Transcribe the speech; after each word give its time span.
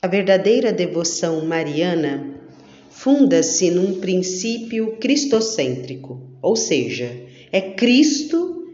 A 0.00 0.06
verdadeira 0.06 0.72
devoção 0.72 1.44
mariana 1.44 2.24
funda-se 2.88 3.68
num 3.68 3.98
princípio 3.98 4.96
cristocêntrico, 4.98 6.20
ou 6.40 6.54
seja, 6.54 7.10
é 7.50 7.60
Cristo 7.60 8.64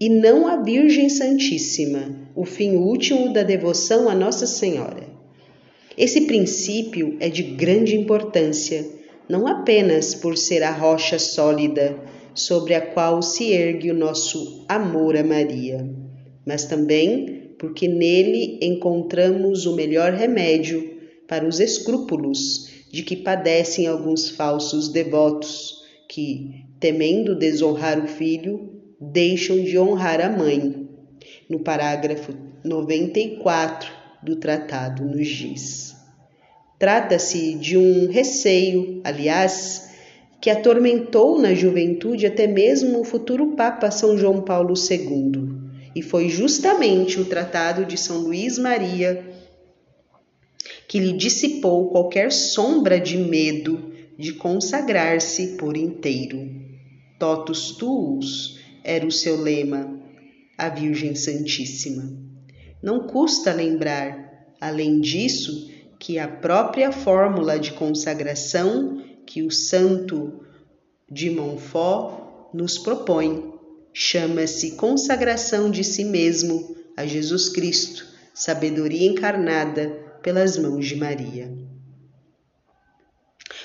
e 0.00 0.08
não 0.08 0.46
a 0.46 0.56
Virgem 0.62 1.10
Santíssima 1.10 2.16
o 2.34 2.46
fim 2.46 2.76
último 2.76 3.34
da 3.34 3.42
devoção 3.42 4.08
a 4.08 4.14
Nossa 4.14 4.46
Senhora. 4.46 5.06
Esse 5.96 6.22
princípio 6.22 7.18
é 7.20 7.28
de 7.28 7.42
grande 7.42 7.94
importância, 7.94 8.82
não 9.28 9.46
apenas 9.46 10.14
por 10.14 10.38
ser 10.38 10.62
a 10.62 10.70
rocha 10.70 11.18
sólida 11.18 11.98
sobre 12.34 12.72
a 12.72 12.80
qual 12.80 13.20
se 13.20 13.52
ergue 13.52 13.90
o 13.90 13.94
nosso 13.94 14.64
amor 14.66 15.18
a 15.18 15.22
Maria, 15.22 15.86
mas 16.46 16.64
também 16.64 17.41
porque 17.62 17.86
nele 17.86 18.58
encontramos 18.60 19.66
o 19.66 19.76
melhor 19.76 20.12
remédio 20.12 20.98
para 21.28 21.46
os 21.46 21.60
escrúpulos 21.60 22.68
de 22.90 23.04
que 23.04 23.14
padecem 23.14 23.86
alguns 23.86 24.30
falsos 24.30 24.88
devotos 24.88 25.80
que, 26.08 26.64
temendo 26.80 27.38
desonrar 27.38 28.02
o 28.02 28.08
filho, 28.08 28.82
deixam 29.00 29.62
de 29.62 29.78
honrar 29.78 30.20
a 30.20 30.28
mãe. 30.28 30.88
No 31.48 31.60
parágrafo 31.60 32.34
94 32.64 33.88
do 34.24 34.34
tratado 34.34 35.04
nos 35.04 35.28
diz. 35.28 35.94
Trata-se 36.80 37.54
de 37.54 37.78
um 37.78 38.10
receio, 38.10 39.00
aliás, 39.04 39.88
que 40.40 40.50
atormentou 40.50 41.40
na 41.40 41.54
juventude 41.54 42.26
até 42.26 42.48
mesmo 42.48 43.02
o 43.02 43.04
futuro 43.04 43.52
Papa 43.54 43.88
São 43.92 44.18
João 44.18 44.40
Paulo 44.42 44.74
II. 44.74 45.51
E 45.94 46.02
foi 46.02 46.28
justamente 46.28 47.20
o 47.20 47.24
Tratado 47.24 47.84
de 47.84 47.96
São 47.96 48.18
Luís 48.18 48.58
Maria 48.58 49.32
que 50.88 50.98
lhe 50.98 51.12
dissipou 51.12 51.88
qualquer 51.88 52.30
sombra 52.30 53.00
de 53.00 53.16
medo 53.16 53.92
de 54.18 54.34
consagrar-se 54.34 55.56
por 55.56 55.76
inteiro. 55.76 56.50
Totus 57.18 57.72
tuus 57.76 58.58
era 58.84 59.06
o 59.06 59.10
seu 59.10 59.40
lema, 59.40 59.98
a 60.58 60.68
Virgem 60.68 61.14
Santíssima. 61.14 62.12
Não 62.82 63.06
custa 63.06 63.52
lembrar, 63.52 64.54
além 64.60 65.00
disso, 65.00 65.70
que 65.98 66.18
a 66.18 66.28
própria 66.28 66.92
fórmula 66.92 67.58
de 67.58 67.72
consagração 67.72 69.02
que 69.24 69.42
o 69.42 69.50
santo 69.50 70.44
de 71.10 71.30
Montfort 71.30 72.52
nos 72.52 72.76
propõe 72.76 73.51
chama-se 73.92 74.72
consagração 74.72 75.70
de 75.70 75.84
si 75.84 76.04
mesmo 76.04 76.76
a 76.96 77.06
Jesus 77.06 77.48
Cristo, 77.48 78.06
sabedoria 78.34 79.06
encarnada 79.08 79.88
pelas 80.22 80.56
mãos 80.56 80.86
de 80.86 80.96
Maria. 80.96 81.52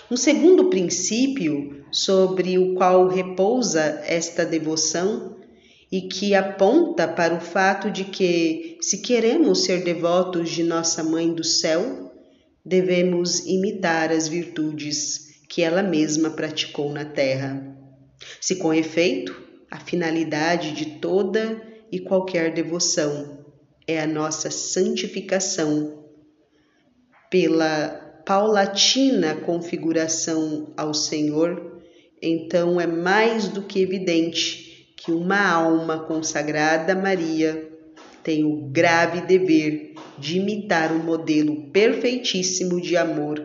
Um 0.09 0.15
segundo 0.15 0.69
princípio 0.69 1.85
sobre 1.91 2.57
o 2.57 2.75
qual 2.75 3.07
repousa 3.07 4.01
esta 4.05 4.45
devoção 4.45 5.35
e 5.91 6.01
que 6.01 6.33
aponta 6.35 7.07
para 7.07 7.35
o 7.35 7.41
fato 7.41 7.89
de 7.89 8.05
que, 8.05 8.77
se 8.81 9.01
queremos 9.01 9.63
ser 9.63 9.83
devotos 9.83 10.49
de 10.49 10.63
Nossa 10.63 11.03
Mãe 11.03 11.33
do 11.33 11.43
Céu, 11.43 12.13
devemos 12.65 13.45
imitar 13.45 14.11
as 14.11 14.27
virtudes 14.27 15.27
que 15.47 15.61
ela 15.61 15.81
mesma 15.81 16.29
praticou 16.29 16.91
na 16.91 17.05
terra. 17.05 17.75
Se 18.41 18.57
com 18.57 18.73
efeito, 18.73 19.46
a 19.69 19.79
finalidade 19.79 20.73
de 20.73 20.85
toda 20.99 21.61
e 21.91 21.99
qualquer 21.99 22.53
devoção 22.53 23.45
é 23.87 24.01
a 24.01 24.07
nossa 24.07 24.51
santificação 24.51 26.03
pela 27.29 28.23
paulatina 28.25 29.35
configuração 29.35 30.73
ao 30.75 30.93
Senhor, 30.93 31.81
então 32.21 32.79
é 32.79 32.87
mais 32.87 33.47
do 33.47 33.61
que 33.61 33.81
evidente 33.81 34.93
que 34.97 35.11
uma 35.11 35.49
alma 35.49 35.99
consagrada 35.99 36.93
a 36.93 36.95
Maria 36.95 37.71
tem 38.23 38.43
o 38.43 38.67
grave 38.67 39.21
dever 39.21 39.93
de 40.17 40.37
imitar 40.37 40.91
o 40.91 41.01
modelo 41.01 41.69
perfeitíssimo 41.71 42.81
de 42.81 42.97
amor 42.97 43.41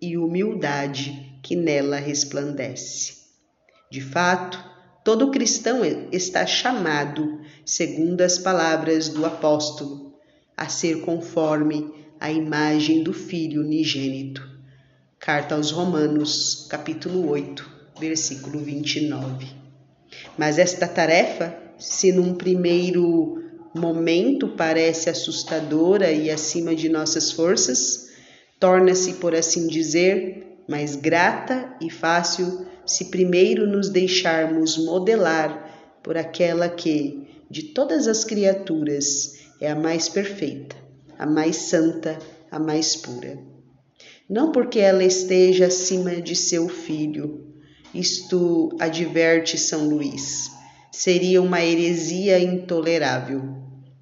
e 0.00 0.16
humildade 0.16 1.38
que 1.42 1.54
nela 1.54 1.96
resplandece. 1.96 3.22
De 3.90 4.00
fato, 4.00 4.71
todo 5.04 5.30
cristão 5.30 5.80
está 6.12 6.46
chamado, 6.46 7.40
segundo 7.64 8.20
as 8.20 8.38
palavras 8.38 9.08
do 9.08 9.26
apóstolo, 9.26 10.14
a 10.56 10.68
ser 10.68 11.00
conforme 11.00 11.92
a 12.20 12.30
imagem 12.30 13.02
do 13.02 13.12
Filho 13.12 13.62
unigênito. 13.62 14.48
Carta 15.18 15.54
aos 15.54 15.70
Romanos, 15.70 16.66
capítulo 16.68 17.28
8, 17.28 17.70
versículo 17.98 18.60
29. 18.60 19.46
Mas 20.36 20.58
esta 20.58 20.86
tarefa, 20.86 21.56
se 21.78 22.12
num 22.12 22.34
primeiro 22.34 23.42
momento 23.74 24.48
parece 24.48 25.08
assustadora 25.08 26.12
e 26.12 26.30
acima 26.30 26.74
de 26.74 26.88
nossas 26.88 27.32
forças, 27.32 28.08
torna-se, 28.60 29.14
por 29.14 29.34
assim 29.34 29.66
dizer, 29.66 30.51
mais 30.72 30.96
grata 30.96 31.76
e 31.80 31.90
fácil 31.90 32.66
se 32.86 33.04
primeiro 33.06 33.66
nos 33.66 33.90
deixarmos 33.90 34.78
modelar 34.78 36.00
por 36.02 36.16
aquela 36.16 36.68
que, 36.68 37.28
de 37.50 37.62
todas 37.64 38.08
as 38.08 38.24
criaturas, 38.24 39.34
é 39.60 39.70
a 39.70 39.76
mais 39.76 40.08
perfeita 40.08 40.82
a 41.22 41.26
mais 41.26 41.54
santa, 41.54 42.18
a 42.50 42.58
mais 42.58 42.96
pura. 42.96 43.38
Não 44.28 44.50
porque 44.50 44.80
ela 44.80 45.04
esteja 45.04 45.66
acima 45.66 46.20
de 46.20 46.34
seu 46.34 46.68
filho, 46.68 47.46
isto 47.94 48.74
adverte 48.80 49.56
São 49.56 49.88
Luís, 49.88 50.50
seria 50.90 51.40
uma 51.40 51.64
heresia 51.64 52.40
intolerável, 52.40 53.42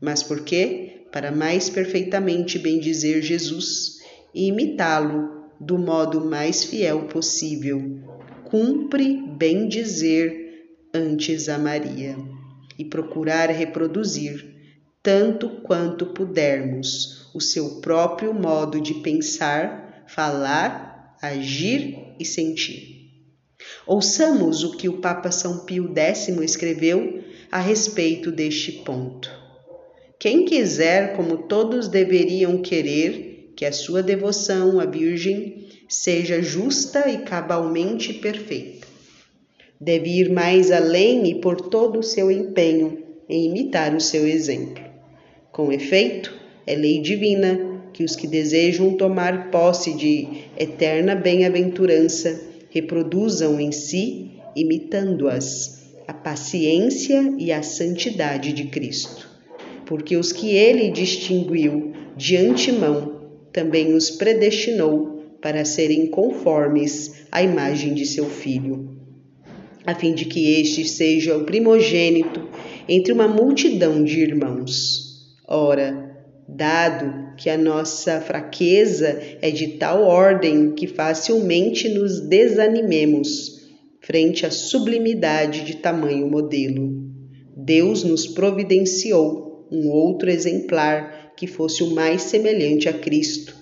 mas 0.00 0.22
porque, 0.22 1.04
para 1.12 1.30
mais 1.30 1.68
perfeitamente 1.68 2.58
bendizer 2.58 3.20
Jesus 3.20 3.98
e 4.34 4.46
imitá-lo 4.46 5.39
do 5.60 5.78
modo 5.78 6.24
mais 6.24 6.64
fiel 6.64 7.02
possível, 7.02 8.00
cumpre 8.44 9.22
bem 9.36 9.68
dizer 9.68 10.64
antes 10.94 11.50
a 11.50 11.58
Maria 11.58 12.16
e 12.78 12.84
procurar 12.84 13.50
reproduzir 13.50 14.56
tanto 15.02 15.60
quanto 15.62 16.06
pudermos, 16.06 17.30
o 17.34 17.40
seu 17.40 17.80
próprio 17.80 18.32
modo 18.34 18.80
de 18.80 18.94
pensar, 18.94 20.04
falar, 20.08 21.16
agir 21.22 22.14
e 22.18 22.24
sentir. 22.24 23.00
Ouçamos 23.86 24.64
o 24.64 24.76
que 24.76 24.88
o 24.88 24.98
Papa 25.00 25.30
São 25.30 25.64
Pio 25.64 25.92
X 25.94 26.28
escreveu 26.28 27.22
a 27.52 27.58
respeito 27.58 28.30
deste 28.30 28.72
ponto. 28.72 29.30
Quem 30.18 30.44
quiser, 30.44 31.16
como 31.16 31.48
todos 31.48 31.88
deveriam 31.88 32.60
querer, 32.60 33.29
que 33.60 33.66
a 33.66 33.72
sua 33.72 34.02
devoção 34.02 34.80
à 34.80 34.86
Virgem 34.86 35.66
seja 35.86 36.40
justa 36.40 37.10
e 37.10 37.18
cabalmente 37.18 38.14
perfeita, 38.14 38.86
deve 39.78 40.08
ir 40.18 40.30
mais 40.30 40.70
além 40.70 41.28
e 41.28 41.42
por 41.42 41.60
todo 41.60 41.98
o 41.98 42.02
seu 42.02 42.30
empenho 42.30 43.02
em 43.28 43.50
imitar 43.50 43.94
o 43.94 44.00
seu 44.00 44.26
exemplo. 44.26 44.82
Com 45.52 45.70
efeito, 45.70 46.34
é 46.66 46.74
lei 46.74 47.02
divina 47.02 47.82
que 47.92 48.02
os 48.02 48.16
que 48.16 48.26
desejam 48.26 48.96
tomar 48.96 49.50
posse 49.50 49.92
de 49.92 50.26
eterna 50.56 51.14
bem-aventurança 51.14 52.40
reproduzam 52.70 53.60
em 53.60 53.72
si, 53.72 54.40
imitando-as, 54.56 55.92
a 56.08 56.14
paciência 56.14 57.34
e 57.36 57.52
a 57.52 57.62
santidade 57.62 58.54
de 58.54 58.68
Cristo. 58.68 59.28
Porque 59.84 60.16
os 60.16 60.32
que 60.32 60.48
ele 60.48 60.90
distinguiu 60.90 61.92
de 62.16 62.38
antemão, 62.38 63.19
também 63.52 63.94
os 63.94 64.10
predestinou 64.10 65.36
para 65.40 65.64
serem 65.64 66.06
conformes 66.06 67.26
à 67.32 67.42
imagem 67.42 67.94
de 67.94 68.06
seu 68.06 68.26
Filho, 68.26 68.96
a 69.86 69.94
fim 69.94 70.14
de 70.14 70.26
que 70.26 70.60
este 70.60 70.84
seja 70.86 71.36
o 71.36 71.44
primogênito 71.44 72.48
entre 72.88 73.12
uma 73.12 73.26
multidão 73.26 74.04
de 74.04 74.20
irmãos. 74.20 75.34
Ora, 75.46 76.10
dado 76.48 77.34
que 77.36 77.48
a 77.48 77.56
nossa 77.56 78.20
fraqueza 78.20 79.20
é 79.40 79.50
de 79.50 79.78
tal 79.78 80.02
ordem 80.02 80.72
que 80.72 80.86
facilmente 80.86 81.88
nos 81.88 82.20
desanimemos 82.20 83.60
frente 84.00 84.44
à 84.44 84.50
sublimidade 84.50 85.64
de 85.64 85.76
tamanho 85.76 86.28
modelo, 86.28 87.10
Deus 87.56 88.02
nos 88.02 88.26
providenciou 88.26 89.68
um 89.70 89.88
outro 89.88 90.28
exemplar 90.28 91.19
que 91.40 91.46
fosse 91.46 91.82
o 91.82 91.94
mais 91.94 92.20
semelhante 92.24 92.86
a 92.86 92.92
Cristo, 92.92 93.56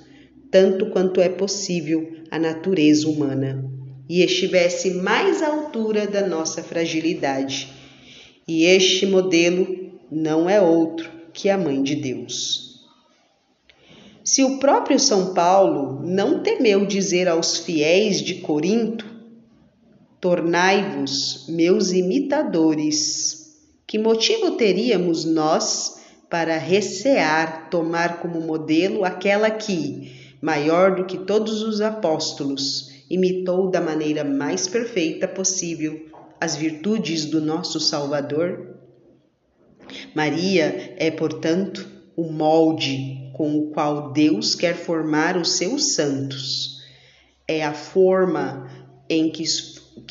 tanto 0.50 0.86
quanto 0.90 1.20
é 1.20 1.28
possível 1.28 2.12
a 2.28 2.36
natureza 2.36 3.08
humana, 3.08 3.64
e 4.08 4.20
estivesse 4.20 4.94
mais 4.94 5.40
à 5.42 5.46
altura 5.46 6.04
da 6.04 6.26
nossa 6.26 6.60
fragilidade. 6.60 7.68
E 8.48 8.64
este 8.64 9.06
modelo 9.06 9.92
não 10.10 10.50
é 10.50 10.60
outro 10.60 11.08
que 11.32 11.48
a 11.48 11.56
Mãe 11.56 11.80
de 11.80 11.94
Deus. 11.94 12.84
Se 14.24 14.42
o 14.42 14.58
próprio 14.58 14.98
São 14.98 15.32
Paulo 15.32 16.04
não 16.04 16.42
temeu 16.42 16.84
dizer 16.84 17.28
aos 17.28 17.58
fiéis 17.58 18.20
de 18.20 18.40
Corinto: 18.40 19.06
Tornai-vos 20.20 21.46
meus 21.48 21.92
imitadores, 21.92 23.56
que 23.86 24.00
motivo 24.00 24.56
teríamos 24.56 25.24
nós 25.24 25.97
para 26.30 26.58
recear 26.58 27.70
tomar 27.70 28.20
como 28.20 28.40
modelo 28.40 29.04
aquela 29.04 29.50
que, 29.50 30.34
maior 30.40 30.94
do 30.94 31.04
que 31.04 31.18
todos 31.18 31.62
os 31.62 31.80
apóstolos, 31.80 32.92
imitou 33.08 33.70
da 33.70 33.80
maneira 33.80 34.22
mais 34.24 34.68
perfeita 34.68 35.26
possível 35.26 36.06
as 36.40 36.54
virtudes 36.54 37.24
do 37.24 37.40
nosso 37.40 37.80
Salvador? 37.80 38.76
Maria 40.14 40.94
é, 40.98 41.10
portanto, 41.10 41.88
o 42.14 42.30
molde 42.30 43.30
com 43.32 43.56
o 43.56 43.70
qual 43.70 44.12
Deus 44.12 44.54
quer 44.54 44.74
formar 44.74 45.36
os 45.36 45.52
seus 45.52 45.94
santos. 45.94 46.82
É 47.46 47.64
a 47.64 47.72
forma 47.72 48.68
em 49.08 49.30
que, 49.30 49.44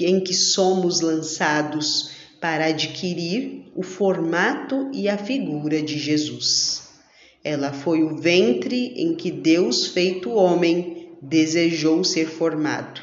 em 0.01 0.19
que 0.19 0.33
somos 0.33 1.01
lançados 1.01 2.16
para 2.39 2.67
adquirir 2.67 3.71
o 3.75 3.83
formato 3.83 4.89
e 4.93 5.07
a 5.07 5.17
figura 5.17 5.81
de 5.81 5.97
Jesus. 5.97 6.89
Ela 7.43 7.71
foi 7.71 8.03
o 8.03 8.17
ventre 8.17 8.93
em 8.95 9.15
que 9.15 9.31
Deus, 9.31 9.87
feito 9.87 10.31
homem, 10.31 11.09
desejou 11.21 12.03
ser 12.03 12.27
formado, 12.27 13.01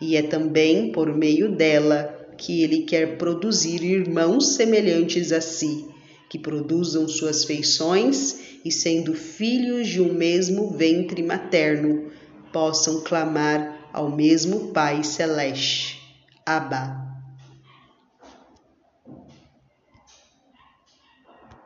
e 0.00 0.16
é 0.16 0.22
também 0.22 0.92
por 0.92 1.14
meio 1.16 1.56
dela 1.56 2.14
que 2.36 2.62
ele 2.62 2.82
quer 2.82 3.16
produzir 3.16 3.82
irmãos 3.82 4.54
semelhantes 4.54 5.32
a 5.32 5.40
si, 5.40 5.86
que 6.28 6.38
produzam 6.38 7.08
suas 7.08 7.44
feições 7.44 8.38
e, 8.64 8.70
sendo 8.70 9.14
filhos 9.14 9.88
de 9.88 10.00
um 10.00 10.12
mesmo 10.12 10.70
ventre 10.70 11.22
materno, 11.22 12.10
possam 12.52 13.02
clamar 13.02 13.88
ao 13.92 14.14
mesmo 14.14 14.68
Pai 14.68 15.02
Celeste. 15.02 15.98
Abba. 16.44 17.07